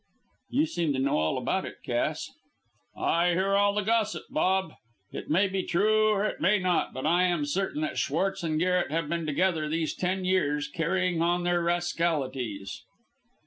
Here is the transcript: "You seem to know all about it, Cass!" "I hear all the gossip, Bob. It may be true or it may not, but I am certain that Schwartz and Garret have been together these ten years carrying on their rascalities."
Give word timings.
"You 0.49 0.65
seem 0.65 0.93
to 0.93 0.99
know 0.99 1.15
all 1.15 1.37
about 1.37 1.63
it, 1.63 1.83
Cass!" 1.83 2.31
"I 2.97 3.33
hear 3.33 3.53
all 3.53 3.75
the 3.75 3.83
gossip, 3.83 4.23
Bob. 4.31 4.73
It 5.11 5.29
may 5.29 5.47
be 5.47 5.61
true 5.61 6.07
or 6.09 6.25
it 6.25 6.41
may 6.41 6.57
not, 6.57 6.91
but 6.91 7.05
I 7.05 7.25
am 7.25 7.45
certain 7.45 7.81
that 7.83 7.99
Schwartz 7.99 8.41
and 8.41 8.57
Garret 8.57 8.89
have 8.89 9.07
been 9.09 9.27
together 9.27 9.69
these 9.69 9.93
ten 9.93 10.25
years 10.25 10.67
carrying 10.67 11.21
on 11.21 11.43
their 11.43 11.61
rascalities." 11.61 12.81